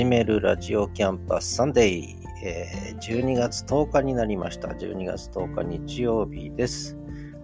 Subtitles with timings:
[0.00, 4.68] はじめるラジオキャンパスサンデー、えー、12月10日になりました。
[4.68, 6.96] 12月10日日曜日です。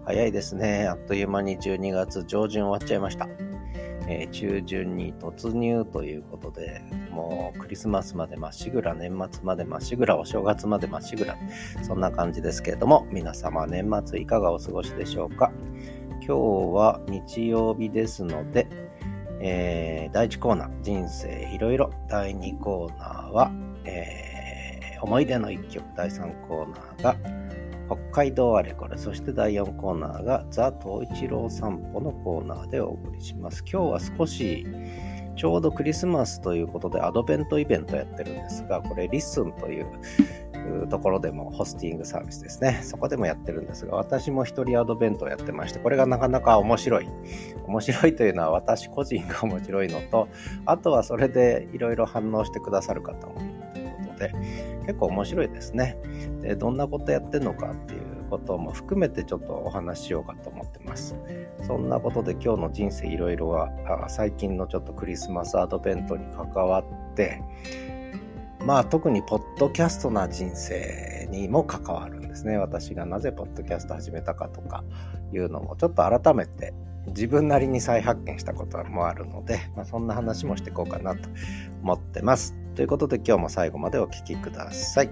[0.05, 0.87] 早いですね。
[0.87, 3.29] あっという間に12月上旬終わっちゃいました。
[4.09, 6.81] えー、中旬に突入ということで、
[7.11, 11.37] もうクリスマスまでまっしぐら、年末までまっしぐら、お正月までまっしぐら、
[11.83, 15.51] そんな感じですけれども、皆様年末いかがお過ごしでしょうか。
[16.25, 16.35] 今日
[16.73, 18.67] は日曜日ですので、
[19.39, 21.91] えー、第1コーナー、人生いろいろ。
[22.09, 23.51] 第2コーナーは、
[23.85, 25.85] えー、思い出の1曲。
[25.95, 27.15] 第3コーナーが、
[27.87, 28.97] 北海道あれこれ。
[28.97, 33.63] そして第4コーナーが、ザ・東一郎散歩のコーナーでお送りします。
[33.71, 34.65] 今日は少し、
[35.37, 39.85] ちょうどクリスマスということでアドベントイベントやってるんですが、これ LISTEN という
[40.89, 42.79] ところでもホスティングサービスですね。
[42.81, 47.07] そこでもやってるんですが、私も一人アドベントをやってまして、これがなかなか面白い。
[47.67, 50.27] 面白いというのは私個人が面白いのと、
[50.65, 54.33] あとはそれでいろいろ反応してくださる方もいるということで、
[54.85, 55.97] 結構面白いですね。
[56.41, 61.15] で、どんなことやってんのかっていうことも含めてちょっとお話ししようかと思ってます。
[61.65, 63.69] そんなことで今日の人生いろいろは、
[64.09, 67.41] 最近のちょっとクリスマスアドベントに関わって、
[68.65, 72.57] まあ特にポッドキャストな人生にも関わるんですね。
[72.57, 74.83] 私がなぜポッドキャスト始めたかとか
[75.31, 76.73] いうのもちょっと改めて
[77.07, 81.29] 自分なりに再発見したこともあるので、まあ、そんな話もしていこうかなと
[81.81, 82.55] 思ってます。
[82.75, 85.09] ということで今日も最後までお聴きください。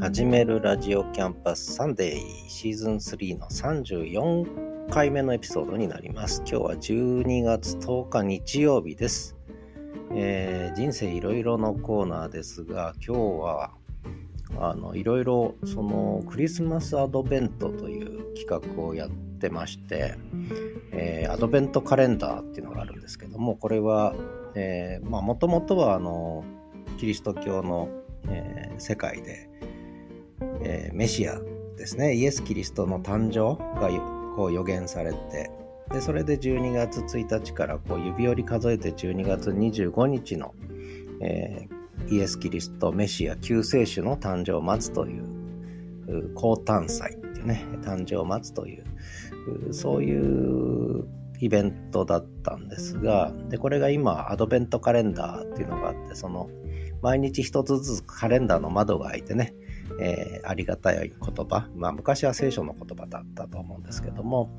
[0.00, 6.42] 始めるラジオキャンパスサンデーシーズン3の34回目のエピソードになります。
[6.46, 9.34] 今日は12月10日日曜日です。
[10.14, 13.70] えー、人生いろいろのコーナーですが、今日は
[14.60, 19.10] あのいろいろそのクリスマスアドベントという企画をやっ
[19.40, 20.16] てまして、
[20.90, 24.14] えー、アドベントカレンダーっていうのがあるんですけども、これは、
[24.54, 26.44] え、まあもともとはあの
[26.98, 27.88] キリスト教の、
[28.28, 29.48] えー、世界で
[30.60, 31.40] え、メシア
[31.78, 33.88] ですねイエス・キリストの誕生が
[34.36, 35.50] こう予言されて
[35.90, 40.54] でそれで12月1日からこう指折り数えて12月25日の、
[41.20, 45.42] えー、イエス・キリストメシア救世主の誕生を待つという
[46.34, 51.06] 高誕祭っていうね誕生を待つというそういう
[51.40, 56.48] イベントだったんですがでこれが今アドベントカレンダーっていうのがあってその
[57.02, 59.54] 毎日一つずつカレンダーの窓が開いてね
[60.04, 64.50] えー、ありがたい言葉、まあ、昔は聖書の言葉だったと思うんですけども、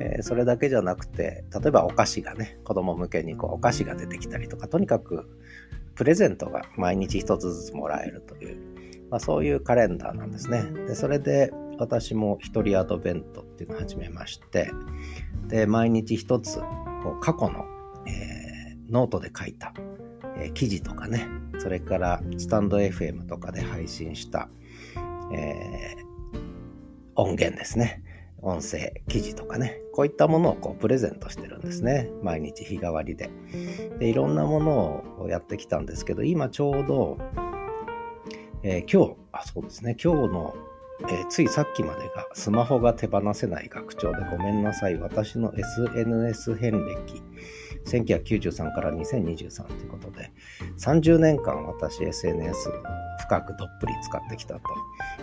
[0.00, 5.28] えー、それだけじゃなくて例えばお菓子がね子供向けにこうお菓子が出てきたりとかとにかく
[5.94, 10.64] プレゼントが毎日一つずつもらえるという、まあ、そういうカレンダーなんですね。
[10.88, 14.72] でそれで私も一人アドベントっていうのを始めまして
[15.46, 17.64] で毎日一つこう過去の、
[18.06, 19.72] えー、ノートで書いた、
[20.40, 21.28] え、記事とかね
[21.58, 24.48] それからスタンド FM とかで配信した
[25.32, 26.40] えー、
[27.14, 28.02] 音源ですね。
[28.42, 29.80] 音声、記事とかね。
[29.92, 32.10] こういったものをこうプレゼントしてるんですね。
[32.22, 33.30] 毎日日替わりで。
[33.98, 37.18] で、いろんなものをやってきたんですけど、今ちょうど、
[38.62, 39.96] えー、今日、あ、そうですね。
[40.02, 40.54] 今日の、
[41.02, 44.96] えー、ついさっきまでがスマホが手放せない学長でごめんなさい。
[44.96, 47.22] 私の SNS 遍歴。
[47.86, 50.32] 1993から2023ということで、
[50.78, 52.70] 30年間私 SNS
[53.20, 54.60] 深くどっぷり使ってきたと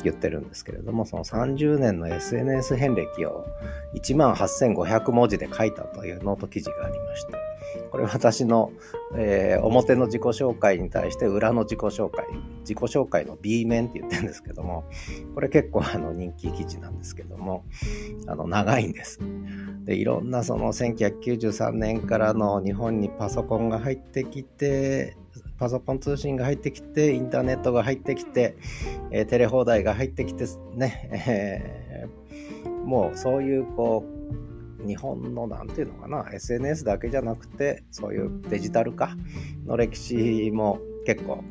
[0.04, 3.46] 言ってるんですけれども、その30年の SNS 遍歴を
[3.96, 7.38] 18,500文字で書いたというノート記事がありました。
[7.92, 8.72] これ私の、
[9.16, 12.26] えー、表の自己紹介に対して裏の自己紹介、
[12.62, 14.86] 自己紹介の B 面って言ってるんですけども、
[15.36, 17.66] これ結構あの人気記事なんですけども、
[18.28, 19.20] あの長いんです。
[19.86, 25.16] で、いろんなその1993年からの日本にパソコンが入ってきて、
[25.58, 28.58] パソコン通信が入ってきて、インターネットが入ってきて、
[29.12, 34.57] えー、テレ放題が入ってきてね、えー、もうそういうこう、
[34.88, 39.16] 日本の何て言うのかな、SNS だけじゃなくて、そういうデジタル化
[39.66, 41.44] の歴史も結構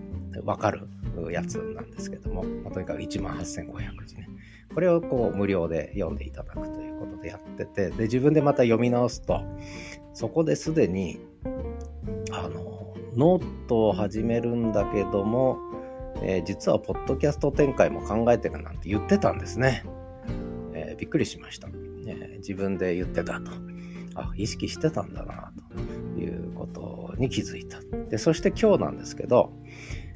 [0.44, 0.88] わかる
[1.30, 4.28] やつなんですけども、まあ、とにかく1万8500字ね。
[4.74, 9.42] これをこう無料で読んでいただくということでやってて、で、自分でまた読み直すと、
[10.12, 11.18] そこですでに、
[12.30, 15.58] あの、ノートを始めるんだけども、
[16.22, 19.84] えー、実はポッドキャスト展開も考えてるなんて言ってたんですね。
[20.74, 21.68] えー、びっくりしました、
[22.06, 23.50] えー、自分で言ってたと。
[24.16, 25.52] あ、意識してたんだな、
[26.14, 27.80] ということに気づいた。
[28.08, 29.52] で、そして今日なんですけど、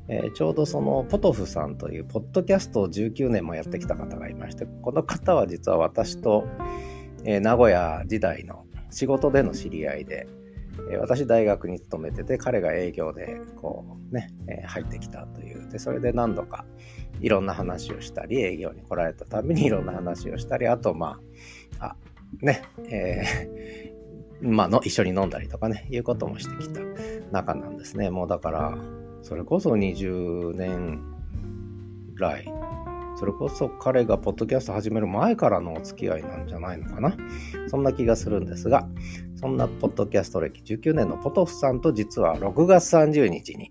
[0.09, 6.49] えー、ちょうどそのポトフさんというポッドキャストを19年もやってきた方がいまして、この方は実は私と、
[7.25, 10.27] えー、名古屋時代の仕事での知り合いで、
[10.91, 15.69] えー、私大学に勤めてて、彼が営業でこうね、え入ってきたという。
[15.69, 16.65] で、それで何度か
[17.21, 21.21] いろんな話をしたり、営業に来られたためにいろんな話をしたり、あとま、あ、
[22.41, 23.23] ね、え
[24.41, 26.81] まあの、一緒に飲んだりとかね、いうこともしてきた
[27.31, 28.11] 仲なんですね。
[28.11, 28.79] もうだから、
[29.23, 31.00] それこそ20年
[32.17, 32.50] 来、
[33.17, 37.17] それこそ彼がポッドキャスト始める前からのお付き合いなんじゃないのかな。
[37.69, 38.88] そんな気がするんですが、
[39.37, 43.71] そんなポッドキャスト歴19年のポトフさんと実は6月30日に、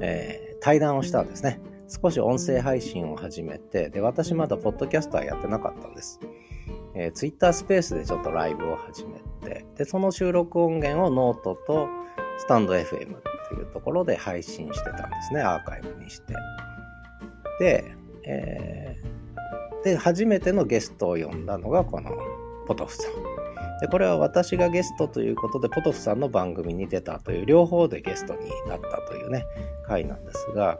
[0.00, 1.60] えー、対談をしたんですね。
[1.88, 6.18] 少し音声配信を始めて、で、私まだポッドキャストはやってなかったんです。
[6.94, 11.88] えー、Twitter スペースでちょっとライブを始めて、で、その収録音源をノートと
[12.38, 13.16] スタンド FM
[13.48, 16.34] というところで配信してたんですね、アーカイブにして。
[17.60, 17.94] で、
[18.24, 22.10] えー、で、初めてのゲストを呼んだのがこの
[22.66, 23.12] ポトフさん。
[23.80, 29.44] で、これは私がゲストということで、ポトフさんの番組に出たという、両方でゲストになったというね、
[29.86, 30.78] 回なんですが、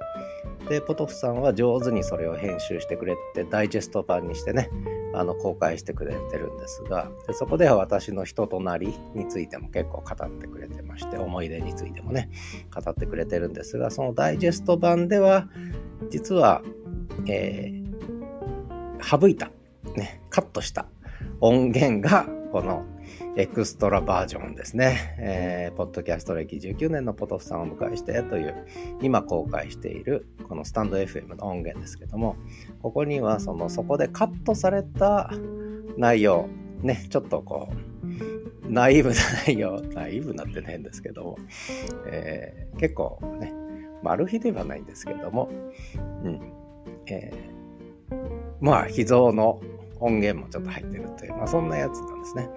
[0.68, 4.70] で、ポトフさんは上手にそれを編集してくれて、ダイジェスト版にしてね、
[5.14, 12.30] あの、公開してくれてるんですが、でそこでは私の人となりについても結構語ってくれてまして、思い出についてもね、
[12.74, 15.48] 語ってくれてるんですが、そのダイジェスト版では、
[16.10, 16.62] 実は、
[17.26, 19.50] えー、省いた、
[19.96, 20.86] ね、カットした
[21.40, 22.84] 音源が、この
[23.34, 25.16] エクストラバージョンですね。
[25.18, 28.66] えー、ポッドキャスト歴19年のポトフさんを迎えしてという、
[29.00, 32.36] 今公開しているこのスタンド FM の音源ですけども、
[32.82, 35.30] ここにはその、そこでカットされた
[35.96, 36.48] 内容、
[36.82, 39.14] ね、ちょっとこう、ナイーブな
[39.46, 41.38] 内容、ナイーブなって変ですけども、
[42.06, 43.54] えー、結構ね、
[44.02, 45.50] マル秘ではないんですけども、
[46.22, 46.52] うん、
[47.06, 48.14] えー、
[48.60, 49.62] まあ、秘蔵の
[50.02, 52.48] 音源もちょっと入ってるという、まあそんなやつなんですね。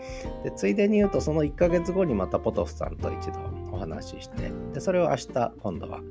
[0.43, 3.39] で、ついでに言うと、その1ヶ月後にまたポトフさんと一度
[3.71, 6.01] お話しして、で、それを明日、今度は、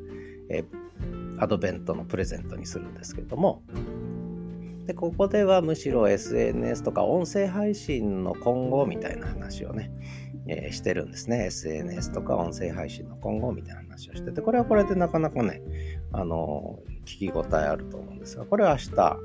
[0.48, 0.64] え、
[1.38, 3.62] アドベントのプレゼントにするんですけども、
[4.86, 9.90] で、ここではむしろ SNS とか音声配信の今後みたいな話をね、
[10.46, 11.46] えー、してるんですね。
[11.46, 15.62] SNS とか音声配信の今後みたいな話をしてて、これはこれでなかなかね、
[16.12, 19.18] あの聞き応えあると思うんですが、これは明日、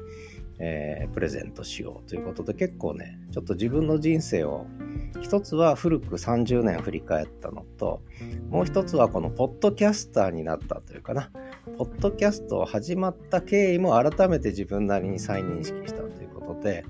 [0.60, 4.66] えー、プレゼントしようということで結構ねちょっと自分の人生を
[5.22, 8.02] 一つは古く30年振り返ったのと
[8.50, 11.32] もう一つはこのポッドキャスターになったというかな。
[11.78, 16.84] ポッドキャストを始まった経緯も改めて自分なりに再認識したということで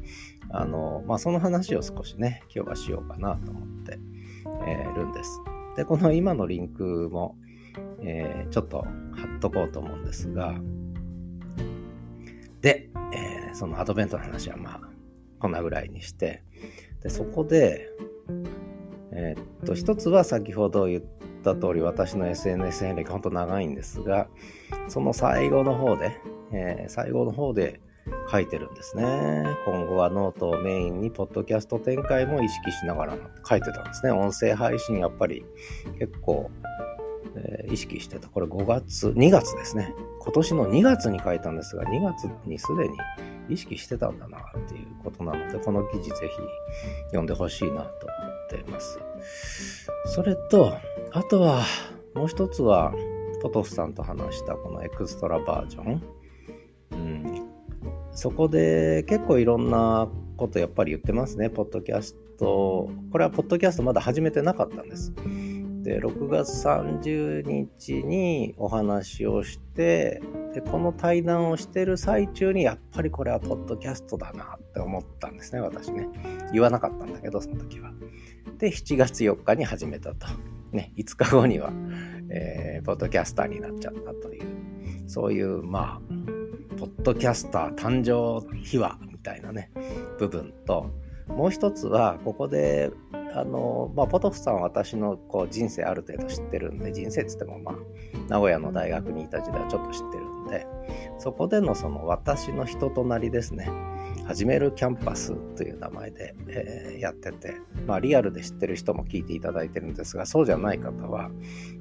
[0.49, 3.99] あのまあその話を少しね今日はしようかなと思って、
[4.65, 5.41] えー、るんです。
[5.75, 7.37] でこの今のリンクも、
[8.01, 8.81] えー、ちょっと
[9.13, 10.55] 貼っとこうと思うんですが
[12.61, 14.81] で、えー、そのアドベントの話はまあ、
[15.39, 16.43] こんなぐらいにして、
[17.01, 17.89] で、そこで、
[19.11, 21.03] えー、っと、一つは先ほど言っ
[21.43, 24.27] た通り、私の SNS 遍歴、ほんと長いんですが、
[24.87, 26.19] その最後の方で、
[26.51, 27.79] えー、最後の方で
[28.31, 29.45] 書いてるんですね。
[29.65, 33.17] 今後はノートをメインに、ポッドキャスト展開も意識しながら
[33.47, 34.11] 書いてたんですね。
[34.11, 35.45] 音声配信、やっぱり
[35.97, 36.51] 結構、
[37.35, 38.27] え、意識してた。
[38.27, 39.93] これ5月、2月ですね。
[40.19, 42.95] 今年の2月に書いたんですが、2月にすでに
[43.49, 46.37] 意識してたんだなっていうことなので、この記事ぜひ
[47.07, 48.99] 読んでほしいなと思っています。
[50.05, 50.73] それと、
[51.11, 51.63] あとは、
[52.13, 52.93] もう一つは、
[53.41, 56.03] ポトフさんと話したこのエクストラバージョン。
[56.91, 57.47] うん、
[58.11, 62.89] そこで結構いろんなことやっぱり言ってますね、ポッドキャスト。
[63.11, 65.13] これはポッドキャストまだ始めてなかったんです。
[65.89, 70.21] で、6月30日にお話をして、
[70.53, 76.07] で、この対談をしてる最中に、やっぱりこれはポッドキャストだなって思ったんですね、私ね。
[76.53, 77.91] 言わなかったんだけど、その時は。
[78.59, 80.27] で、7月4日に始めたと。
[80.71, 81.73] ね、5日後には、
[82.29, 84.43] えー、ポッドキャスターになっちゃったという、
[85.07, 89.71] そういう、まあ、ポッドキャスター誕生秘話みたいなね、
[90.19, 90.91] 部分と、
[91.29, 92.91] もう一つは、ここで
[93.33, 97.75] あの、まあ、ポトフさんは私のこう人生ある程度知ってるんで、人生っつってもまあ、
[98.27, 100.67] 名古屋の大学にいた時代はちょっと知ってるんで、
[101.19, 103.69] そこでのその私の人となりですね、
[104.25, 107.55] 始めるキャンパスという名前で、えー、やってて、
[107.85, 111.29] まあリアルで知ってる人も聞いていただいてるんですが、そうじゃない方は、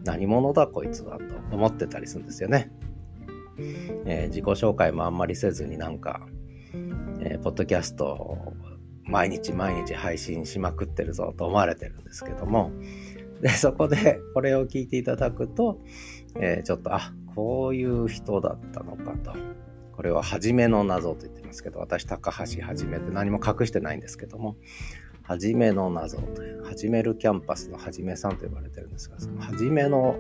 [0.05, 1.25] 何者だこいつはと
[1.57, 2.71] 思ってたりするんですよね。
[4.05, 6.27] えー、自己紹介もあんまりせずになんか、
[7.21, 8.55] えー、ポッドキャスト
[9.09, 12.71] 毎日毎日配信しまくってるぞと思われてるんですけども、
[13.41, 15.81] で、そこでこれを聞いていただくと、
[16.37, 19.33] えー、ちょっと、あ、こういう人だったのかと。
[19.93, 24.57] これは初めの謎と言ってますけど、私、高橋はじめって何も隠してないんですけども、
[25.23, 30.17] はじめの謎という、はじめるキャンパスのはじめさんと呼ばれてるんですが、そのはじめの、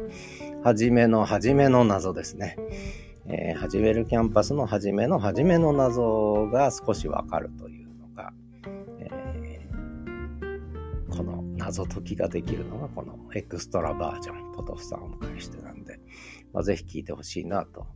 [0.64, 2.57] はじめの、はじめの謎ですね。
[3.26, 7.88] えー、はじめるキャンパスのはじめの、はじめの謎が少しわかるという
[11.59, 16.00] 謎解きができるのがこのエクストラバージョン、ポトフさんをお迎えしてなんで、
[16.53, 17.87] まあ、ぜひ聞いてほしいなと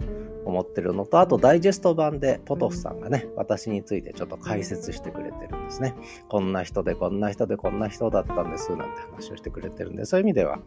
[0.44, 5.94] 思ってるのと、あとダイジェスト版でポトフさんがね、私についてちょっと解説してくれてるんですね。
[6.28, 10.58] こんな人でこんな人でこんな人だったんですなんて話をしてくれてるんで、そういう意味では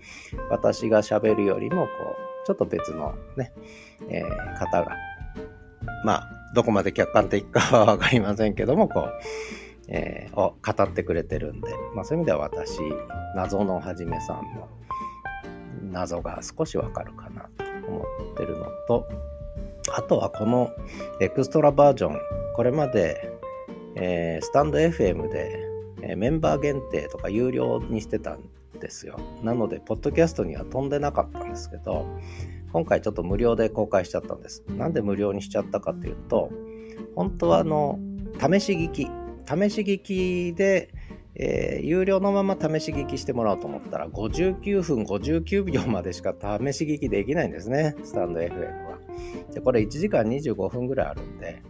[0.49, 1.89] 私が喋るよりもこ
[2.43, 3.53] う、ちょっと別のね、
[4.09, 4.95] えー、方が、
[6.03, 9.09] まあ、どこまで客観的かはわかりませんけども、こう、
[9.87, 12.79] えー、を語ってくれてるんで、まあそういう意味では私、
[13.35, 14.67] 謎のはじめさんの
[15.91, 19.07] 謎が少しわかるかなと思ってるのと、
[19.95, 20.71] あとはこの
[21.21, 22.19] エクストラバージョン、
[22.55, 23.31] これまで、
[23.95, 25.59] えー、スタンド FM で、
[26.01, 28.49] えー、メンバー限定とか有料にしてたん
[28.79, 29.19] ですよ。
[29.43, 32.05] なので、ポッドキャストには飛んでなかったんですけど、
[32.73, 34.63] 今回ちょっと無料で公開しちゃったんです。
[34.67, 36.49] なんで無料にしちゃったかっていうと、
[37.15, 37.99] 本当はあの、
[38.37, 39.09] 試し聞き、
[39.45, 40.89] 試し聞きで、
[41.35, 48.97] えー、有料のまま試し聞きしてもらおうと思ったら、59分59秒までしか試し聞きできないんですね、スタンド FM は。
[49.53, 51.61] で、これ1時間25分ぐらいあるんで、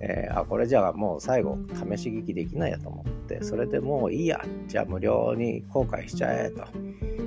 [0.00, 1.58] えー、あ、これじゃあもう最後
[1.96, 6.64] 試し聞きできないやと思って、それでもういいや、じゃあ無料に公開しちゃえと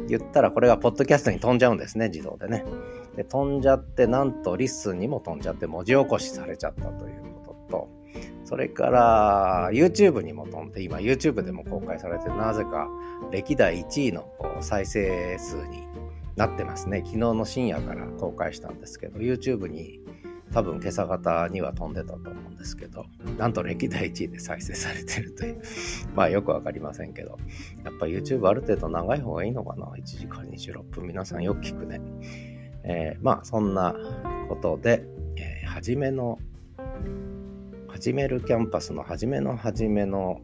[0.08, 2.66] 言ったら、これがポッドキャストに飛んじゃうんですね、自動でね。
[3.16, 7.90] で、飛んじゃって、なんと LISTEN にも飛んじゃって文字起こしされちゃったということと、
[8.46, 12.88] それから YouTube にも飛んで、今 YouTube でも公開されて、なぜか
[13.32, 15.88] 歴代1位の再生数に
[16.36, 17.00] なってますね。
[17.00, 20.00] 昨日の深夜から公開したんですけど、YouTube に
[20.54, 23.06] 多分今朝方には飛んでたと思うんですけど、
[23.40, 25.62] なんと歴代1位で再生されてるという、
[26.16, 27.40] まあよくわかりませんけど、
[27.84, 31.08] やっぱ YouTube ある程度長い方がいいのかな ?1 時間26分。
[31.08, 32.00] 皆さんよく聞くね。
[32.84, 33.96] えー、まあそんな
[34.50, 35.04] ことで、
[35.36, 36.38] えー、初めの
[38.06, 40.40] 始めるキャンパスの初めの初めの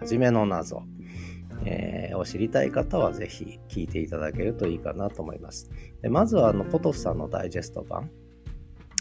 [0.00, 0.82] 初めの謎、
[1.64, 5.70] えー、を知りたい方はぜひ聞いていただけるといいかなと思います。
[6.02, 8.10] でまずはあのポトフさんのダイジェスト版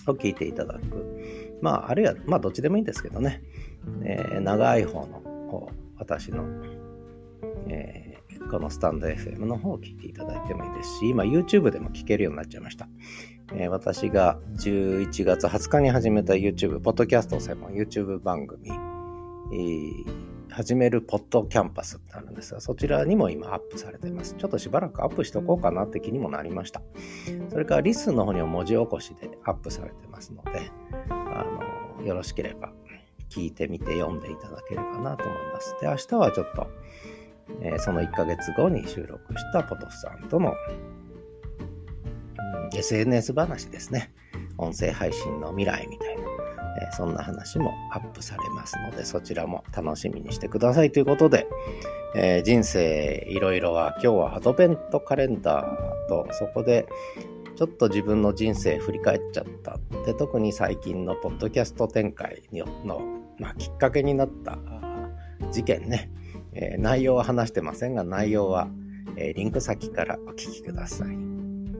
[0.05, 1.58] を聞いていただく。
[1.60, 3.41] まあ、あるいは、まあ、どっちでもいいんですけどね、
[4.03, 6.46] えー、長い方の方、私の、
[7.67, 12.88] えー、このスタンド FM の方を聞いていただいてもいいですし、今 YouTube でも聞けるようになっちゃいました。
[13.52, 20.06] えー、私が11月20日に始めた YouTube、ポッドキャスト専門 YouTube 番組、えー、
[20.50, 24.36] 始めるポッドキャンパスってあるんですが、そちらにも今アップされています。
[24.38, 26.82] ちょっとしばらくアップしとこうかなって気にもなりました。
[27.50, 30.72] それからリスンの方にも文字起こしでアップされてますので、
[31.10, 31.46] あ
[32.00, 32.72] の、よろしければ
[33.30, 35.76] 聞いてみて読んでいただければなと思います。
[35.82, 36.68] で、明日はちょっと、
[37.62, 40.54] えー、その1ヶ月後に収録したポトフさんとの
[42.74, 44.12] SNS 話ですね。
[44.58, 46.22] 音声配信の未来みたいな、
[46.82, 51.48] えー、そんな話もアップされますので、そちらも楽しみにしてくださいということで、
[52.16, 56.88] えー、人生いろいろは今日はアドベントカレンダーと、そこで
[57.56, 63.02] ちょっと自分の人生振り返っちゃったで、特に最近のポッドキャスト展開の、
[63.40, 64.58] まあ、きっかけになった
[65.52, 66.12] 事件ね、
[66.54, 68.68] えー、内容は話してませんが、内容は、
[69.16, 71.33] えー、リンク先からお聞きください。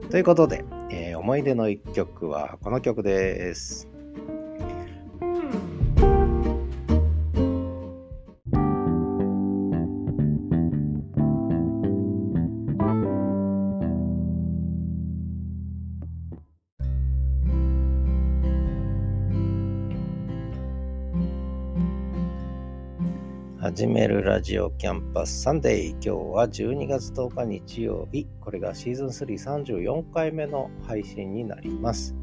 [0.10, 3.89] ということで、えー、思い出の一曲はこの曲です。
[23.75, 25.89] はじめるラジオキャンパスサンデー。
[25.94, 28.27] 今日は12月10日日曜日。
[28.39, 32.13] これがシーズン334回目の配信になります。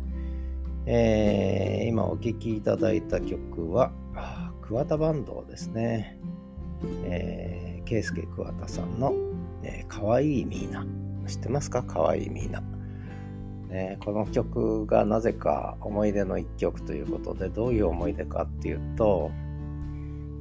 [0.87, 3.91] えー、今お聴きいただいた曲は、
[4.63, 6.21] KUWATA BAND ですね。
[7.03, 9.13] えー、ケイスケ桑田さんの、
[9.65, 10.87] えー、かわいいミーナ。
[11.27, 11.83] 知ってますか？
[11.83, 12.63] かわいいミーナ。
[13.71, 19.33] ね、この曲がなぜか思い出の一曲ということで、どういう思い出かっていうと、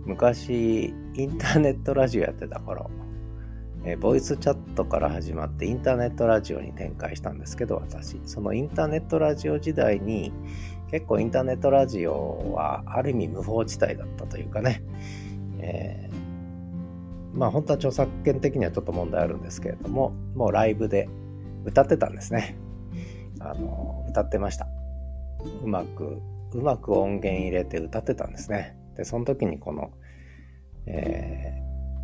[0.10, 2.90] 昔、インターネットラジオやってた頃、
[3.86, 10.34] え、ボイスチャットから始まってインターネットラジオに展開したんですけど、私、そのインターネットラジオ時代に、
[10.90, 14.82] 結構インターネットラジオはある意味無法地帯だったというかね、
[15.60, 21.08] えー、まあ本当は著作権的にはちょっと問題あるんですけれども、もうライブで
[21.66, 22.58] 歌ってたんですね。
[23.40, 24.68] あの、歌ってました。
[25.64, 26.20] うまく、
[26.54, 28.79] うまく音源入れて歌ってたんですね。
[29.00, 29.92] で、その時にこの、
[30.86, 31.54] え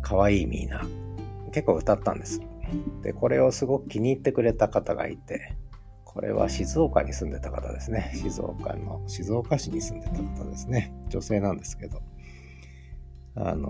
[0.00, 0.82] かわいいミーナ、
[1.52, 2.40] 結構歌ったんです。
[3.02, 5.52] で、これをすごく気に入ってくれた方がいて、
[6.06, 8.12] これは静岡に住んでた方ですね。
[8.14, 10.94] 静岡の、静岡市に住んでた方ですね。
[11.10, 12.00] 女性なんですけど。
[13.34, 13.68] あの、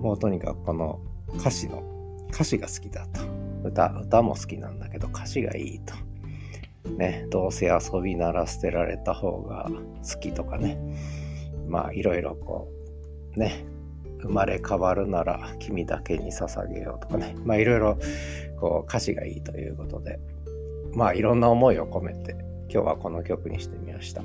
[0.00, 1.00] もうとにかくこの
[1.34, 1.82] 歌詞の、
[2.30, 3.22] 歌詞が好きだと。
[3.64, 5.94] 歌、歌も好きなんだけど歌詞がいいと。
[6.90, 10.78] ね、どうせ遊びなら捨てられた方が好きとかね。
[11.72, 12.68] まあいろいろこ
[13.34, 13.64] う、ね、
[14.20, 17.34] 生まれ変わるなら君だけに捧げようとかね。
[17.46, 17.98] まあいろいろ
[18.60, 20.20] こう歌詞がいいということで、
[20.92, 22.32] まあいろんな思いを込めて
[22.68, 24.22] 今日はこの曲にしてみました。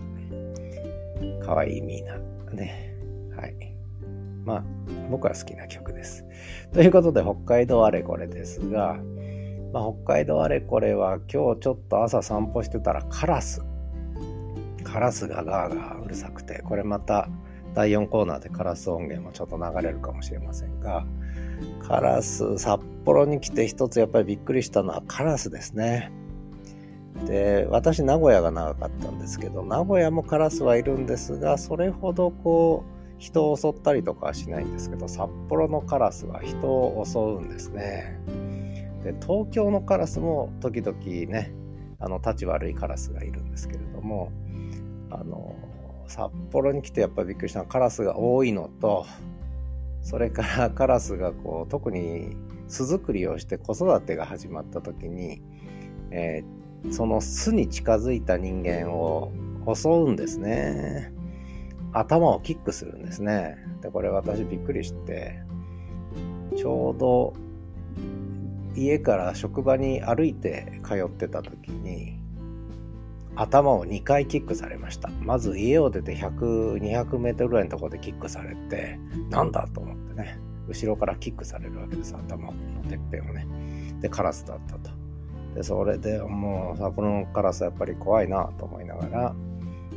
[1.45, 2.17] かわいいミーナ。
[2.51, 2.93] ね。
[3.33, 3.55] はい。
[4.43, 4.63] まあ
[5.09, 6.25] 僕は好きな曲です。
[6.73, 8.99] ということで北海道あれこれですが、
[9.71, 13.63] まあ、北海道あれこれは今日ちょっと朝散歩してたらカラス。
[14.87, 17.29] カラスがガーガーうるさくて、これまた
[17.75, 21.05] 第4コーナーでカラス音源もちょっと流れるかもしれませんが、
[21.85, 26.11] カラス、札幌に来て一つやっぱりびっくりしたのはカラスですね。
[27.25, 38.19] で私名古屋が長かったんですけど名古屋もカラスはいるんですがそれほどこう人を襲ったりとかはしないんですけど札幌のカラスは人を襲うんですね
[39.03, 40.97] で東京のカラスも時々
[41.31, 41.51] ね
[41.99, 44.31] あの立ち悪いカラスがいるんですけれども
[45.19, 45.55] あの
[46.07, 49.05] 札幌に来てやっぱりびっくりしたのはカラスが多いのと
[50.01, 52.35] それから カラスがこう特に
[52.67, 55.41] 巣作りをして子育てが始まった時に、
[56.11, 56.57] えー
[56.91, 59.31] その巣に近づいた人間を
[59.73, 61.11] 襲うんですね。
[61.93, 63.57] 頭をキックするんですね。
[63.81, 65.39] で、これ私びっくりして、
[66.55, 67.33] ちょうど
[68.75, 72.19] 家から職場に歩いて通ってた時に、
[73.37, 75.09] 頭を2回キックされました。
[75.21, 82.53] まず家を出て100、200メートルぐらいのところでキックされて、なんだと思ってね、後ろからキックされるわけです、頭の
[82.89, 83.47] てっぺんをね。
[84.01, 84.89] で、カラスだったと。
[85.53, 89.35] で、それでもう札幌のカラスやっぱり怖いなと思いながら、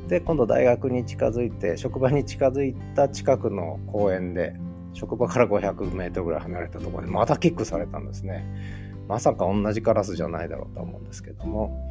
[0.08, 4.54] で、今度大学に近づいて、職場に近づいた近くの公園で、
[4.92, 8.44] 職場から500メートルぐらい離れたところでまたキックされたんですね。
[9.08, 11.89] まさか同じカラスじゃないだろうと思うんですけども、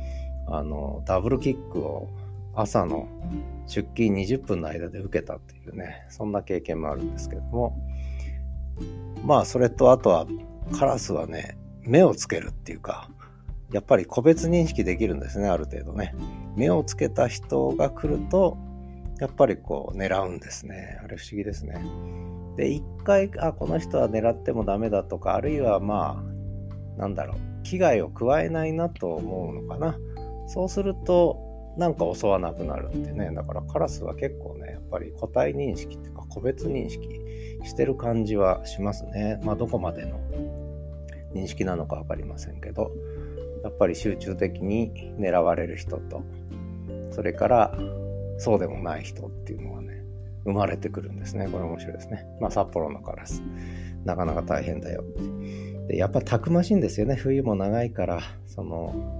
[0.51, 2.09] あの、ダブルキックを
[2.55, 3.07] 朝の
[3.67, 7.77] 出勤20分の間で受けたっていうね、そんな経験もあるんですけども、
[9.23, 10.25] まあ、それとあとは、
[10.77, 13.09] カラスはね、目をつけるっていうか、
[13.71, 16.15] やっぱり個別認識できるんですね、ある程度ね。
[16.55, 18.57] 目をつけた人が来ると、
[19.19, 20.99] やっぱりこう狙うんですね。
[21.03, 21.81] あれ不思議ですね。
[22.55, 26.23] で、一回、あ、この人は狙ってもダメだとか、あるいはま
[26.97, 29.97] あ、なんだろう、危害を加えないなと思うのかな。
[30.49, 31.37] そうすると、
[31.77, 33.31] なんか襲わなくなるんでね。
[33.33, 37.07] だからカラスは結構ね、やっぱり個体認識っていうか個別認識
[37.63, 39.39] してる感じはしますね。
[39.43, 40.19] まあどこまでの
[41.33, 42.91] 認識なのかわかりませんけど。
[43.63, 46.23] やっぱり集中的に狙われる人と、
[47.11, 47.77] それから
[48.37, 50.03] そうでもない人っていうのがね、
[50.45, 51.47] 生まれてくるんですね。
[51.51, 52.25] これ面白いですね。
[52.39, 53.43] まあ札幌のカラス。
[54.05, 55.03] なかなか大変だよ
[55.89, 57.15] で、やっぱたくましいんですよね。
[57.15, 59.18] 冬も長いから、その、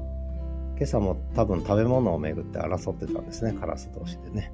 [0.79, 3.51] 今朝も多分食べ物をめぐって争ってたんですね。
[3.51, 4.53] カラス同士でね。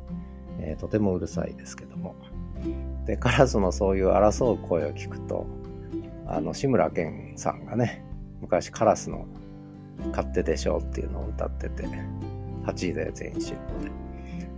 [0.59, 2.15] えー、とてもうるさいですけども。
[3.05, 5.45] で、カラスのそういう争う声を聞くと、
[6.25, 8.03] あの、志村けんさんがね、
[8.41, 9.27] 昔カラスの
[10.09, 11.83] 勝手でしょうっていうのを歌ってて、
[12.63, 13.91] 8位で全員集合で。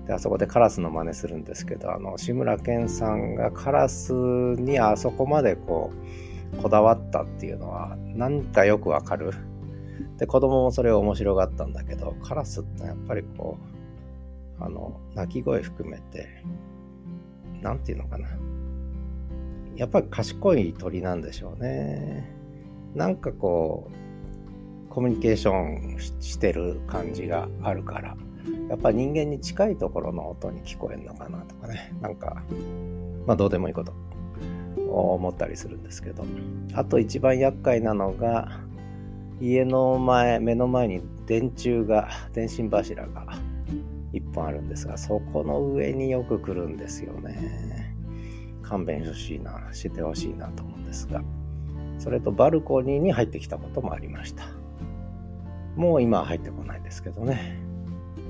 [0.08, 5.92] で、あそこでカラスの真似するんですけど、あの、志村けんさんがカラスにあそこまでこ
[6.54, 9.34] う、こだわったっていうのは、なんかよくわかる。
[10.18, 13.58] で、子供もそれを面白がったんだけど、カラスってやっぱりこ
[14.60, 16.28] う、あの、鳴き声含めて、
[17.62, 18.28] なんていうのかな。
[19.76, 22.36] やっぱり賢い鳥なんでしょうね。
[22.96, 23.90] なんかこ
[24.90, 28.18] う、コミュニケーションしてる感じがあるから、
[28.70, 32.42] やっぱ人間に近いところの音に聞こえるのかなとかね、なんか、
[33.28, 33.94] まあどうでもいいこと
[34.90, 36.24] 思ったりするんですけど、
[36.74, 38.60] あと一番厄介なのが、
[39.40, 43.26] 家の前、目の前に電柱が、電信柱が
[44.14, 47.96] 一本あるんですが、そこの上によく来るんですよね。
[48.64, 51.22] 勘弁してほしいな、してほしいなと思うんですが、
[52.00, 54.46] それとバルコニーに入ってきたこともありました。
[55.76, 57.60] もう今は入ってこないですけどね。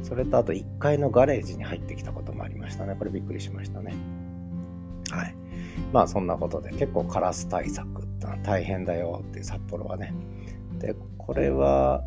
[0.03, 2.95] それとあと1階のガレージに入ってきたこともありましたね。
[2.97, 3.93] これびっくりしましたね。
[5.09, 5.35] はい。
[5.91, 8.06] まあそんなことで結構カラス対策
[8.43, 10.13] 大変だよって札幌はね。
[10.79, 12.03] で、これは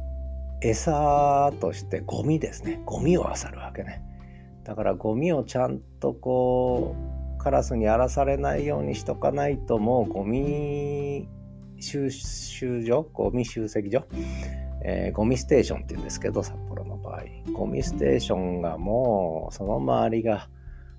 [0.63, 2.83] 餌としてゴミですね。
[2.85, 4.03] ゴミを漁るわけね。
[4.65, 6.95] だからゴミをちゃんとこ
[7.39, 11.29] うカラスに荒らされないようにしとかないともうゴミ
[11.81, 14.07] 収集所ゴミ集積所、
[14.85, 20.49] えー、ゴミステーションって言うんですけど札幌の場合ゴミステーションがもうその周りが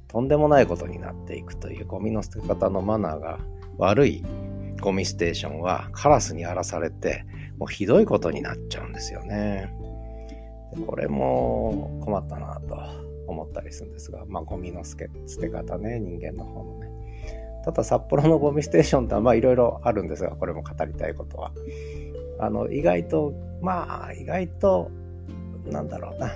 [0.08, 3.40] とんでもないことになっていくというゴミの捨て方のマナーが
[3.78, 4.26] 悪い
[4.82, 7.26] ゴミステーションはカラスに荒らされて
[7.58, 9.72] もうひどいことになっちゃうんですよね。
[10.86, 12.76] これも困ったなと
[13.28, 16.90] 思ったりするんですが、まあゴミの捨て方ね、人間の方のね。
[17.64, 21.52] ただ札幌のゴミステーションってまあいろいろあるんですが、これも語りたいことは。
[22.40, 24.90] あの、意外と、まあ意外と、
[25.66, 26.32] なんだろうな。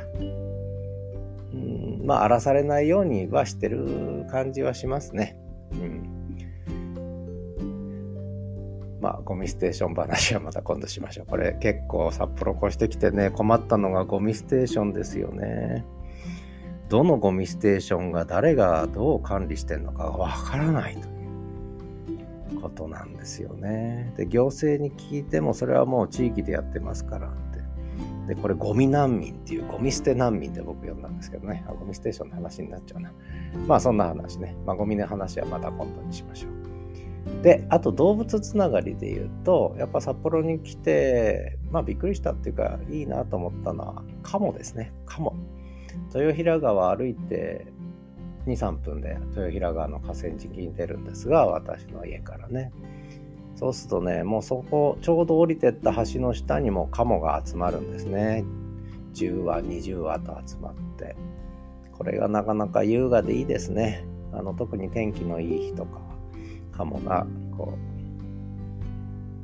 [1.53, 5.39] うん、まあ荒らされないようにはしてる感じはしますね。
[5.71, 6.14] うん。
[9.01, 11.25] まあ、ゴミステーション話はまた今度しましょう。
[11.27, 15.85] これ結構札幌越してきてね、困ったのがゴミステーションですよね。
[16.89, 24.13] どのゴミステーションが誰がどう管理してんのかわからないということなんですよね。
[24.17, 27.31] で、行政に聞いてもそれはもう地域でやってますからっ
[28.27, 28.33] て。
[28.33, 31.65] で、これゴミ難民っていうゴミ捨て難民って僕呼んだんですけどね。
[31.67, 33.11] あゴミステーションの話になっちゃうな。
[33.67, 34.55] まあそんな話ね。
[34.65, 36.54] まあゴミの話はまた今度にしましょう。
[37.41, 44.93] で、あと動物つながりで言うと、やっぱ札幌に来て、まあびっくりしたっていうか、いいなと思ったのは、カモですね。
[45.05, 45.35] カモ。
[46.13, 47.67] 豊平川歩いて
[48.45, 52.71] 2、3分で豊平川の河川敷に出るんですが、私の家からね。
[53.55, 58.43] そうするとね、もうそこ、ちょうど降りてった橋の下にもカモが集まるんですね。
[59.13, 61.15] 10羽、20羽と集まって。
[61.93, 64.05] これがなかなか優雅でいいですね。
[64.33, 66.04] あの、特に天気のいい日とか
[66.75, 67.25] カモが
[67.57, 67.77] こ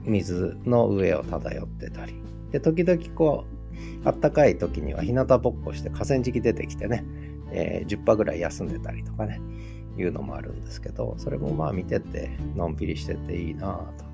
[0.06, 2.16] う水の上を漂ってたり。
[2.52, 7.06] で時々こうあったかい時には日向ぼっこして河川敷出てきてね、
[7.52, 9.40] えー、10羽ぐらい休んでたりとかね
[9.98, 14.12] いうのもあるんですけどそれもまあ見ててのんびりしてていいなと。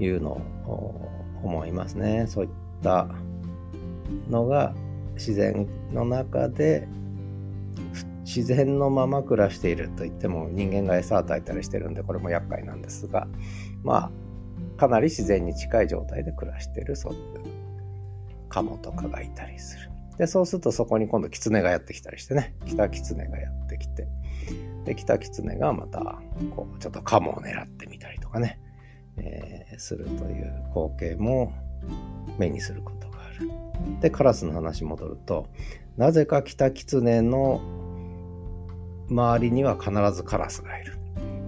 [0.00, 0.30] いうの
[0.66, 1.08] を
[1.42, 2.26] 思いますね。
[2.28, 2.50] そういっ
[2.82, 3.08] た
[4.30, 4.74] のが
[5.14, 6.88] 自然の中で
[8.28, 13.26] 自然のまま暮らしていると言っても人間が餌を与えたりしてるんでこれも厄介なんですが
[13.82, 14.12] ま
[14.76, 17.20] あかなり自然に近い状態で暮らしているそういう
[18.50, 19.90] カモとかがいたりする。
[20.18, 24.08] でそうするとそこに今度キツネがやってきたりしてねキタキツネがやってきて
[24.84, 26.20] でキタキツネがまた
[26.54, 28.60] こうちょっとカモを狙ってみたりとかね、
[29.16, 31.54] えー、するという光景も
[32.36, 33.48] 目にすることがある。
[34.00, 35.46] でカラスの話戻ると
[35.96, 37.87] なぜかキタキツネの
[39.10, 40.94] 周りには必ずカラスがいる。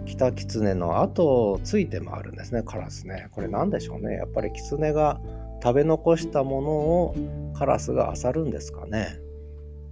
[0.07, 3.29] キタキツネの後をついて回るんですね、カラスね。
[3.33, 4.14] これ何でしょうね。
[4.14, 5.20] やっぱりキツネが
[5.62, 7.14] 食べ残したものを
[7.55, 9.18] カラスが漁るんですかね。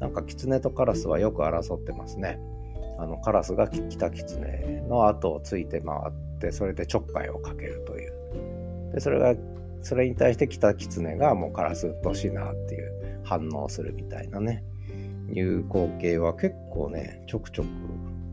[0.01, 2.41] なんかキツネとカラスはよく争ってますね。
[2.99, 8.93] あのカラスがキタキツネの後をついて回って、それでちょっかいをかけるという。
[8.95, 9.35] で、それが、
[9.83, 14.65] それに対してキタキツネがもうカラスうっとしいなっていう反応するみたいなね。
[15.33, 17.69] いう光景は結構ね、ちょくちょく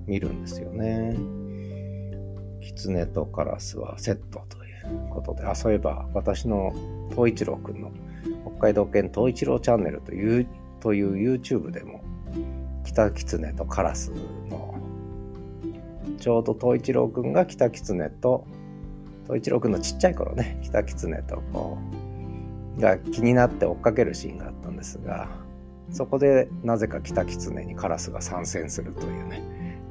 [0.07, 1.15] 見るんですよね。
[2.61, 6.73] 狐とカラスはセットということで、あ、そういえば私の
[7.11, 7.91] 東一郎くんの
[8.57, 10.47] 北海道犬東一郎チャンネルという
[10.79, 12.03] という YouTube でも、
[12.83, 14.11] 北狐とカラス
[14.49, 14.75] の、
[16.19, 18.45] ちょうど東一郎くんが北狐と、
[19.23, 21.77] 東一郎くんのちっちゃい頃ね、北狐とこ
[22.77, 25.29] う、が気になって追っかけるシーンがあったんですが、
[25.95, 29.41] そこでなぜかキタキツネにカラスが参戦するというね、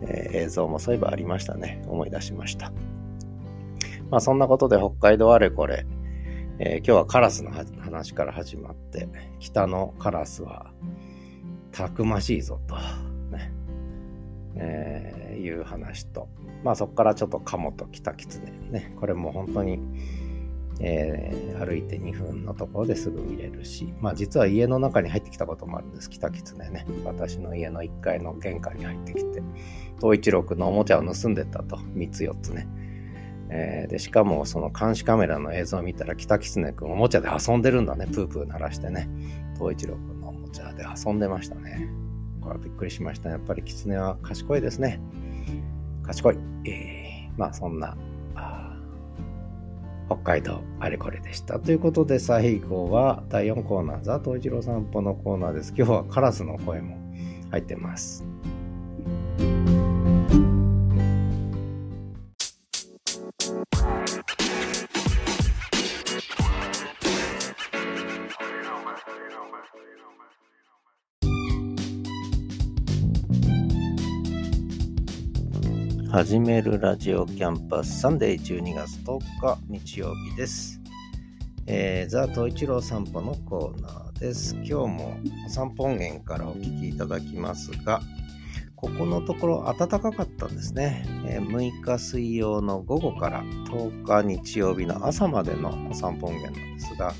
[0.02, 1.82] えー、映像もそういえばありましたね。
[1.88, 2.72] 思い出しました。
[4.10, 5.86] まあそんなことで北海道あれこれ、
[6.58, 10.72] えー、今日はカラスの話から始まって、北のカラスは
[11.72, 12.74] たくましいぞと、
[13.34, 13.50] ね、
[14.56, 16.28] えー、いう話と、
[16.62, 19.80] まあそこからちょっとカモとキタキツネね、これも本当に
[20.80, 26.10] えー、歩いて2分のところですぐ見れるし、まあ実は家の中に入ってきたこともあるんです。
[26.10, 26.86] キタキツネね。
[27.04, 29.42] 私の家の1階の玄関に入ってきて、
[30.00, 32.66] 東一郎くんのおもちゃを盗んでったと、3つ4つね。
[33.50, 38.06] えー、で、しかもその監視カメラの映像を見たら、キタキツネくんおもちゃで遊んでるんだね。
[38.06, 39.08] プープー鳴らしてね。
[39.54, 41.88] 東一郎くんのおもちゃで遊んでましたね。
[42.40, 43.30] これはびっくりしました。
[43.30, 45.00] やっぱりキツネは賢いですね。
[46.02, 46.38] 賢い。
[46.66, 47.96] えー、まあそんな
[50.06, 51.58] 北海道あれこれでした。
[51.58, 55.72] ということで最後は第4コーナー、ザ・トイジロ散歩のコーナーです。
[55.76, 56.96] 今日はカラスの声も
[57.50, 58.33] 入ってます。
[76.14, 80.80] はじめるラジオキャンパスサンデー12月10日日曜日です。
[81.66, 84.54] えー、ザ・トイチロー散歩のコーナーです。
[84.54, 88.00] 今日もお散歩音源からお聞きいただきますが、
[88.76, 91.04] ここのところ暖かかったんですね。
[91.26, 97.12] えー6日水曜の午後から10日日曜日の朝までのお散歩音源なんですが、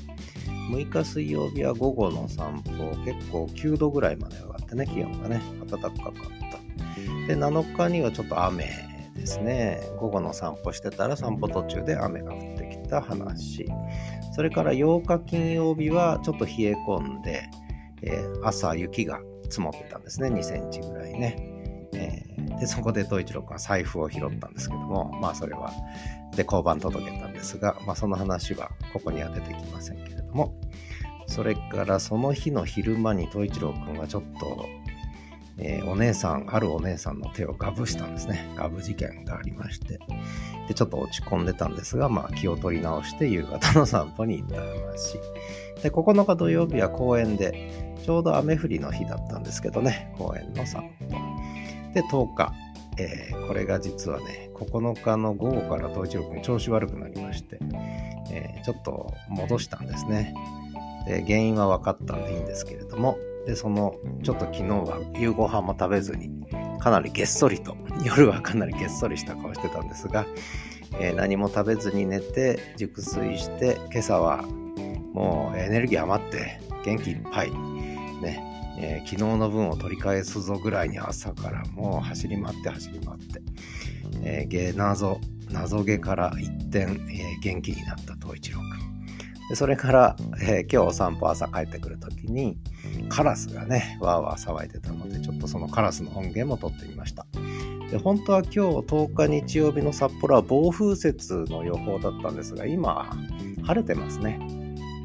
[0.71, 6.44] 6日水曜日は午後の散歩、結構9度ぐらいまで上がってね、気温がね、暖かかった。
[7.27, 8.69] で、7日にはちょっと雨
[9.15, 9.81] ですね。
[9.99, 13.67] 午後の散歩してたら散歩途中で雨が降ってきた話。
[14.33, 17.43] それから8日金曜日はちょっと冷え込んで、
[18.01, 20.29] えー朝雪が積もってたんですね。
[20.29, 21.35] 2センチぐらいね。
[21.93, 25.71] えーで、そこで東一郎君は財布を拾ったんですけども、まあそれは、
[26.35, 30.55] で、交番届けたんですが、まあその話はここには出てきませんけれども、
[31.27, 34.65] それからその日の昼間に東一郎君はちょっと、
[35.57, 38.51] えーお姉さん、あるお姉さんの手をガブしたんですね。
[38.55, 39.99] ガブ事件がありまして。
[40.67, 45.19] で、ちょっと落ち込んでたんですが、まあ気を取り直して夕方の散歩に行った話。
[45.81, 51.07] で、9日土曜日は公園で、ちょうど雨降りの日だったんですけどね、公園の散歩。
[51.93, 52.53] で、10日。
[52.97, 57.59] えーこれが実はね、9日の午後から東一郎君調子悪くなりまして、
[58.31, 60.33] えーちょっと戻したんですね。
[61.05, 66.29] で、原因は分かったんでいいんですけれども、で、その、ちょっと昨日は夕ご飯も食べずに、
[66.79, 70.25] かなりげっそりと、 夜はかなりげっそりした顔してたんですが、
[70.99, 74.43] えー何も食べずに寝て、熟睡して、今朝は
[75.13, 77.51] もうエネルギー余って元気いっぱい、
[78.21, 78.43] ね、
[78.77, 83.41] えー昨日の分を取り返すぞぐらいに朝からもう走り回って走り回って、
[84.23, 85.19] えーげ謎、
[85.51, 86.95] 謎毛から一転、えー
[87.41, 88.84] 元気になった東一郎くん。
[89.49, 92.57] でそれから、えー今日お散歩朝帰ってくるときに、
[93.09, 97.25] カラスがね、わーわー騒いでたので、ちょっとそのカラスの音源も撮ってみました。
[97.91, 103.15] で本当は今日10日日曜日の札幌は暴風雪の予報だったんですが、今、
[103.63, 104.39] 晴れてますね。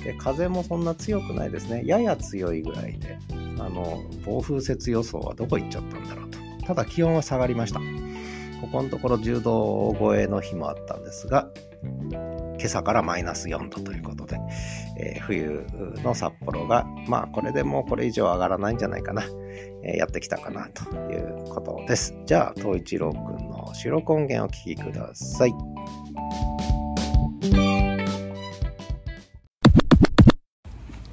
[0.02, 1.82] で風もそんな強くないですね。
[1.84, 3.18] やや強いぐらいで、
[3.58, 6.38] あの、暴風雪予想はどこ行っちゃったんだろうと。
[6.66, 7.80] ただ気温は下がりました。
[8.60, 11.48] ここのところ10度超えの日もあったんですが、
[12.60, 14.38] 今朝からマイナス4度ということで、
[14.98, 15.66] えー冬
[16.04, 19.24] の札幌が、まあこれでもうこれ以上上がらないんじゃないかな、
[19.82, 22.14] えーやってきたかなということです。
[22.26, 25.54] じゃあ、東一郎くんの白根源をお聞きください。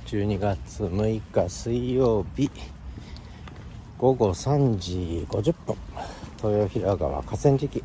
[0.07, 2.49] 12月6日水曜日
[3.97, 5.75] 午後3時50分
[6.43, 7.83] 豊平川河川敷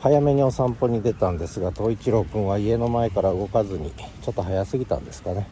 [0.00, 5.46] 早めにお散歩に出たんですが東一郎くんは家の前から動かずにちょっと早すぎたんですかね。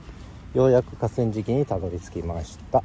[0.55, 2.83] ようやく河川敷にたどり着きました。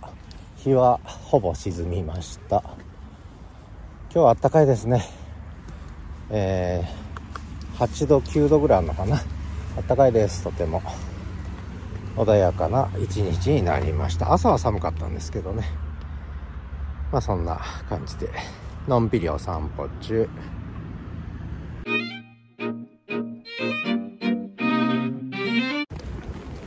[0.57, 2.61] 日はほぼ沈みました。
[4.13, 5.05] 今日は暖かいですね。
[6.29, 9.21] えー、8度9度ぐらいあるのかな。
[9.87, 10.81] 暖かいですとても。
[12.17, 14.33] 穏やかな一日になりました。
[14.33, 15.63] 朝は寒かったんですけどね。
[17.09, 18.29] まあそんな感じで
[18.85, 20.27] のんびりお散歩中。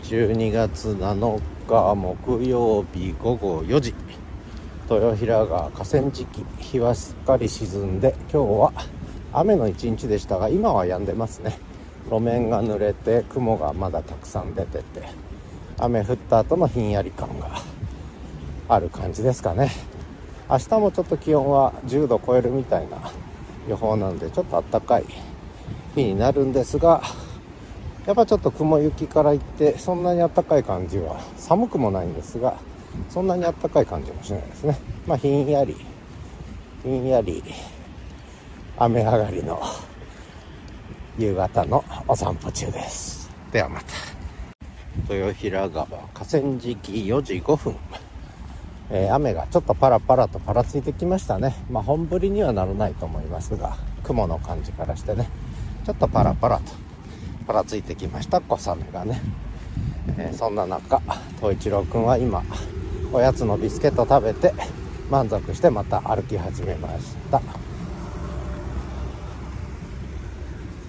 [0.07, 3.93] 12月7日木曜日午後4時。
[4.89, 8.73] 豊平川河川敷日はすっかり沈んで今日は
[9.33, 11.59] 雨の一日でしたが今は止んでますね。
[12.05, 15.09] 路面が濡れて雲がまだたくさん出てて
[15.77, 17.61] 雨降った後のひんやり感が
[18.69, 19.73] ある感じですかね。
[20.49, 23.11] 明日もちょっと気温は10度超えるみたいな
[23.69, 25.05] 予報なんでちょっと暖かい
[25.97, 27.03] 日になるんですが
[28.07, 32.57] やっぱちょっと雲行きからいってそんなに暖かい感じは寒くもないんですが
[33.11, 34.79] そんなに暖かい感じもしないですね。
[35.07, 35.77] まあひんやり
[36.85, 37.43] ひんやり
[38.79, 39.61] 雨上がりの
[41.19, 43.29] 夕方のお散歩中です。
[43.51, 45.13] ではまた。
[45.13, 47.77] 豊平川河川敷4時5分、
[48.91, 51.57] えー雨がちょっとパラパラとパラついてきましたね。
[51.69, 55.29] まあ本降りにはならないと思いますが雲の感じからしてね
[55.85, 56.86] ちょっとパラパラと。
[57.47, 59.21] パラついてきました小雨がね、
[60.19, 61.01] えーそんな中
[61.37, 62.43] 東一郎くんは今
[63.13, 64.53] おやつのビスケット食べて
[65.11, 67.41] 満足してまた歩き始めました。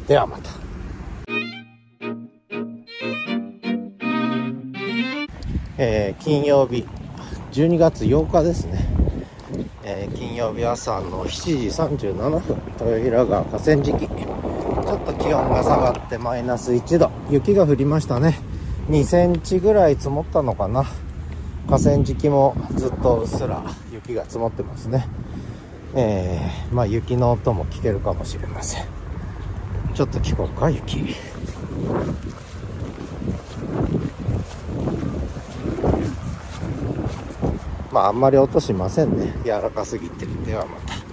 [0.08, 0.50] ではまた。
[5.78, 6.86] えー金曜日
[7.52, 8.88] 12月8日ですね、
[9.84, 14.37] えー金曜日朝の7時37分豊平川河川敷。
[14.88, 17.12] ちょっと気温が下がってマイナス1度。
[17.30, 18.40] 雪が降りましたね。
[18.90, 20.86] 2センチぐらい積もったのかな。
[21.68, 25.06] 河川敷もずっとうっすら雪が積もってますね。
[25.94, 28.86] えー、まあ雪の音も聞けるかもしれません。
[29.94, 31.14] ちょっと聞こうか雪。
[37.92, 39.34] まああんまり音しませんね。
[39.44, 41.07] 柔らかすぎてではまた。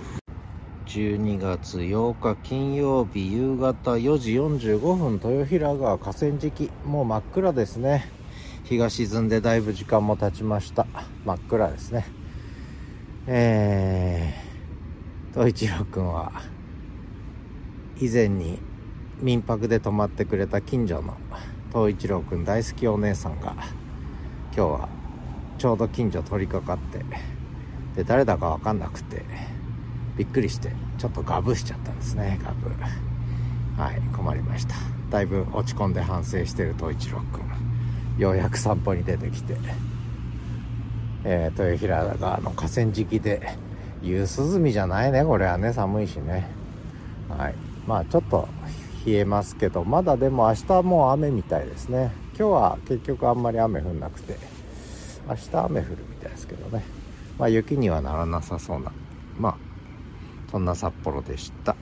[0.94, 6.70] 12月8日金曜日夕方4時45分豊平川河川敷。
[6.86, 8.08] もう真っ暗ですね。
[8.62, 10.86] 日が沈んでだいぶ時間も経ちました。
[11.24, 12.06] 真っ暗ですね。
[13.26, 16.30] えー、東一郎くんは
[18.00, 18.60] 以前に
[19.20, 21.16] 民泊で泊まってくれた近所の
[21.72, 23.56] 東一郎くん大好きお姉さんが
[24.54, 24.88] 今日は
[25.58, 27.04] ちょうど近所通りかかって
[27.96, 29.24] で誰だか分かんなくて
[30.16, 32.70] びっくりしてちょっとガブしちゃったんですねガブ。
[33.80, 34.74] はい困りました。
[35.10, 39.56] だいぶ落ち込んで反省してる東一郎くんようやく散歩に出てきて、
[41.24, 43.56] えー、豊平川の河川敷で
[44.02, 46.48] 夕涼みじゃないねこれはね寒いしね。
[47.28, 47.54] はい。
[47.86, 48.48] まあちょっと
[49.04, 52.12] 冷えますけどまだでも明日もう雨みたいですね。
[52.38, 54.36] 今日は結局あんまり雨降んなくて
[55.28, 56.84] 明日雨降るみたいですけどね。
[57.38, 58.92] まあ雪にはならなさそうな
[60.54, 61.74] そんな札幌でした。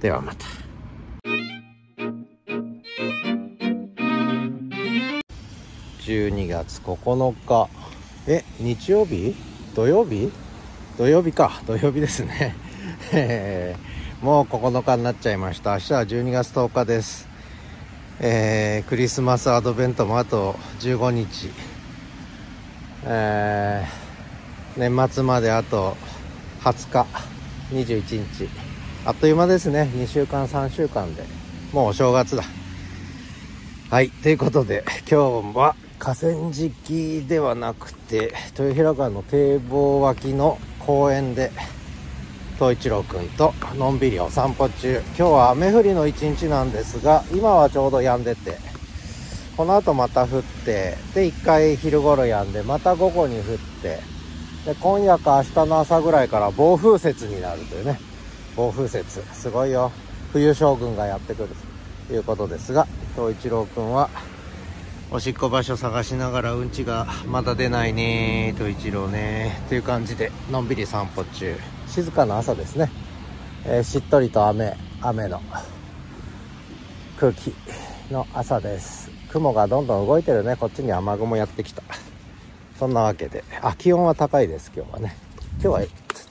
[0.00, 0.46] ではまた。
[6.02, 7.68] 12月9日。
[8.28, 9.34] え日曜日？
[9.74, 10.30] 土曜日？
[10.96, 11.60] 土曜日か。
[11.66, 12.54] 土曜日ですね。
[14.22, 15.72] もう9日になっちゃいました。
[15.72, 17.26] 明日は12月10日です。
[18.20, 21.50] えー、クリスマスアドベントもあと15日。
[23.04, 25.96] えー、年末まであと
[26.62, 27.06] 20日
[27.72, 28.48] 21日。
[29.04, 29.90] あっという間ですね。
[29.94, 31.24] 2週間3週間で。
[31.72, 32.44] もうお正月だ。
[33.90, 34.10] はい。
[34.10, 41.50] ということで今日は河川敷ではなくて豊平川の堤防脇の公園で
[42.54, 45.02] 東一郎くんとのんびりお散歩中。
[45.06, 48.56] 今日は雨降りの一日なんですが今はちょうど止んでて
[49.56, 53.44] この後また降ってで1回昼頃止んでまた午後に降っ
[53.82, 54.11] て
[54.66, 57.98] で今夜か明日の朝ぐらいから暴風雪になるというね。
[58.56, 59.04] 暴風雪。
[59.32, 59.90] すごいよ。
[60.32, 61.48] 冬将軍がやってくる
[62.08, 64.08] ということですが東一郎くんは
[65.10, 71.54] おしっこ場所探しながらうんちがまだ出ないね東一郎ねという感じでのんびり散歩中。
[71.86, 72.90] 静かな朝ですね、
[73.66, 75.42] えー、しっとりと雨雨の
[77.18, 77.54] 空気
[78.10, 79.10] の朝です。
[79.28, 80.56] 雲がどんどん動いてるね。
[80.56, 81.82] こっちに雨雲やってきた。
[82.82, 83.44] そんなわけで。
[83.60, 85.16] あ気温は高いです今日はね。
[85.52, 85.82] 今日は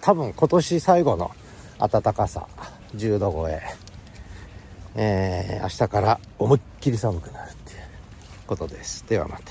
[0.01, 1.31] 多分今年最後の
[1.79, 2.45] 暖かさ。
[2.93, 3.61] 10度超え。
[4.95, 7.79] えー、明日から思いっきり寒くなるっていう
[8.47, 9.07] ことです。
[9.07, 9.43] ではまた。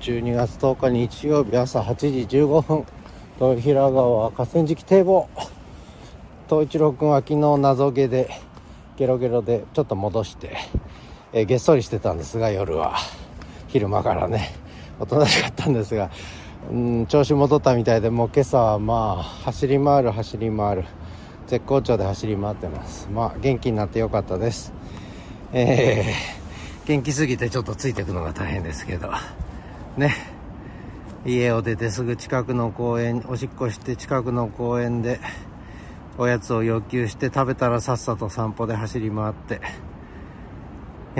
[0.00, 2.86] 12月10日日曜日朝8時15分。
[3.38, 5.28] 豊平川河川敷堤防。
[6.48, 8.30] 東一郎君は昨日謎毛で
[8.96, 10.56] ゲロゲロでちょっと戻して、
[11.32, 12.96] えー、げっそりしてたんですが夜は。
[13.68, 14.50] 昼間からね。
[14.98, 16.10] おとなしかったんですが
[16.70, 20.84] うん調子戻ったみたいでもう今朝はまあ走り回る走り回る。
[21.46, 23.08] 絶好調で走り回ってます。
[23.10, 24.72] まあ元気になってよかったです。
[25.52, 29.10] えー、元気すぎてちょっとついていくのが大変ですけど。
[29.96, 30.14] ね。
[31.26, 35.20] 家を出てすぐ近くの公園おしっこして近くの公園で
[36.16, 39.60] おやつを要求して食べたらさっさと散歩で走り回って。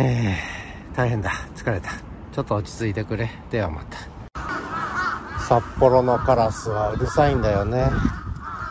[0.00, 1.32] えー、大変だ。
[1.56, 1.90] 疲れた。
[2.30, 3.28] ちょっと落ち着いてくれ。
[3.50, 3.98] ではまた。
[5.40, 7.90] 札幌のカラスはうるさいんだよね。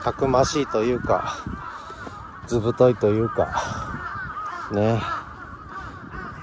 [0.05, 1.37] たくましいというか
[2.47, 3.51] 図太いというか
[4.71, 5.01] ね。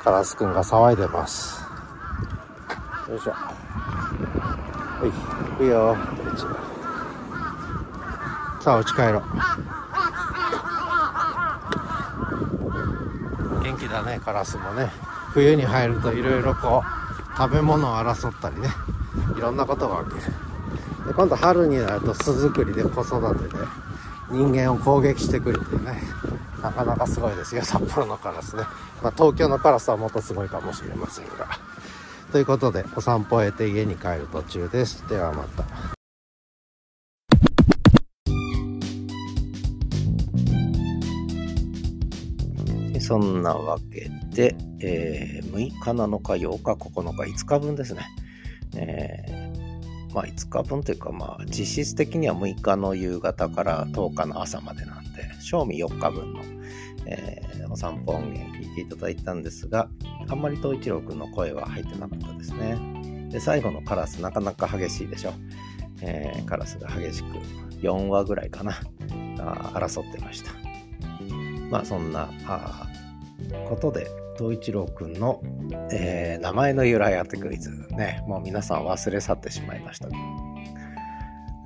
[0.02, 1.62] カラスくんが騒いでます。
[3.08, 3.30] よいしょ。
[3.30, 3.54] は
[5.02, 5.10] い
[5.50, 5.96] 行くよ。
[8.60, 9.22] さあお家帰ろう
[13.62, 14.90] 元気だねカラスもね。
[15.32, 18.68] 冬に入るといろいろこう食べ物を争ったりね。
[19.36, 20.32] いろんなことが起きる
[21.06, 23.64] で今度春になると巣作りで子育てで
[24.30, 26.02] 人間を攻撃してくるっていうね。
[26.60, 28.62] なかなかすごいですよ札幌のカラスね、
[29.02, 31.46] まあ、東京のカラスはもっとすごいかもしれませんが。
[32.32, 35.06] ということでお散歩を終えて家に帰る途中です。
[35.08, 35.63] ではまた。
[43.04, 48.02] そんなわけで、えー、6日7日8日9日5日分ですね、
[48.76, 56.40] えー、まあ5日分というかまあ実質的には6日の夕方から10日の朝までなんで賞味4日分の
[57.06, 59.90] えー、お散歩音源聞いていただいたんですが、
[60.28, 63.28] あんまり東一郎くんの声は入ってなかったですね。
[63.30, 65.34] で、最後のカラスなかなか激しいでしょ。
[66.00, 67.26] えー、カラスが激しく
[67.82, 68.80] 4話ぐらいかな、
[69.38, 70.52] あ争ってました。
[71.70, 72.86] まあそんなあ
[73.68, 74.06] ことで、
[74.36, 75.40] 東一郎くんの、
[75.92, 80.08] えー、名前の由来当てクイズね、もう皆さん忘れ去ってしまいました。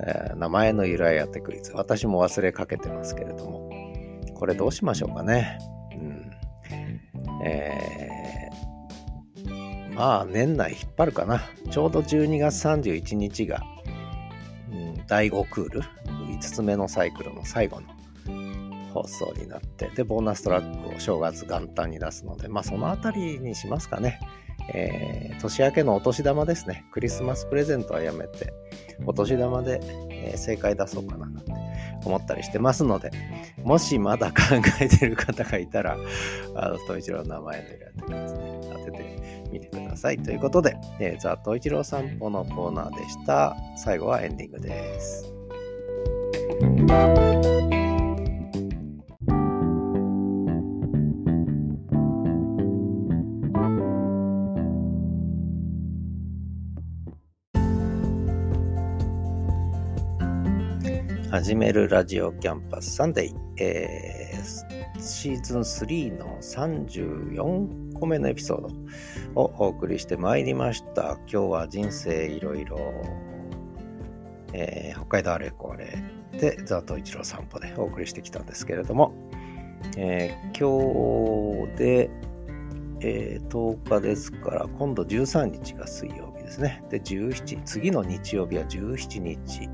[0.07, 1.73] えー、名前の由来当てクイズ。
[1.75, 3.71] 私も忘れかけてますけれども、
[4.35, 5.59] これどうしましょうかね。
[5.93, 6.31] うん。
[7.45, 11.43] えー、まあ年内引っ張るかな。
[11.71, 13.63] ちょうど12月31日が、
[14.71, 17.98] うん、第5クール、5つ目のサイクルの最後の
[19.03, 24.21] 放送になって、で、ボーナストラックを正月元旦に出すので、まあそのあたりにしますかね。
[24.75, 26.85] えー、年明けのお年玉ですね。
[26.93, 28.53] クリスマスプレゼントはやめて、
[29.07, 29.81] お年玉で、
[30.11, 31.53] えー、正解出そうかななんて
[32.05, 33.11] 思ったりしてますので、
[33.63, 34.35] もしまだ考
[34.81, 35.97] えてる方がいたら、
[36.55, 38.05] あの、東一郎の名前で当
[38.85, 40.19] ててみてください。
[40.19, 43.57] ということで、えー、ザ・東一郎散歩のコーナーでした。
[43.77, 45.33] 最後はエンディングです。
[61.39, 68.61] はじめるラジオキャンパスサンデー、えー、シーズン3の34個目のエピソー
[69.35, 71.17] ドをお送りしてまいりました。
[71.33, 72.81] 今日は人生いろいろ、
[74.53, 79.15] えー、北海道あれこれでザ・トイチロー散歩でお送りしてきたんですけれども、
[79.97, 82.11] えー、今日で、
[82.99, 86.83] えー、10日ですから今度13日が水曜日ですね。
[86.91, 89.71] で、17、次の日曜日は17日。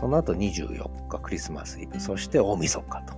[0.00, 3.14] その後24日クリスマスイブ、そして大晦日と。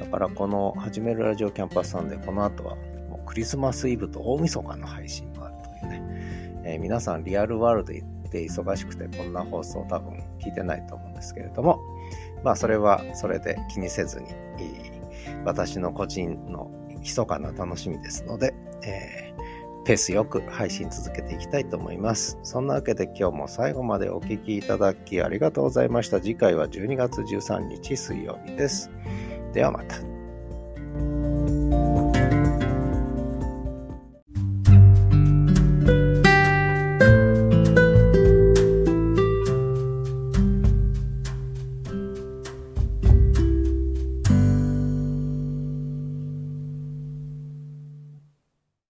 [0.00, 2.74] だからこの始めるラジオキャンパスさんでこの後は
[3.08, 6.62] もうクリスマスイブと大晦日の配信もあるというね。
[6.64, 7.92] えー、皆さんリアルワールド
[8.30, 11.78] で忙しくてこんな放送多分聞いてないと思うんですけれども、
[12.42, 14.26] まあそれはそれで気にせずに、
[15.44, 19.27] 私の個人の密かな楽しみですので、えー
[19.88, 22.38] ペースよく配信続けていきたいと思います。
[22.42, 26.20] そんなわけで今日も最後までお聴きいただきありがとうございました。
[26.20, 28.90] 次回は12月13日水曜日です。
[29.54, 29.96] ではまた。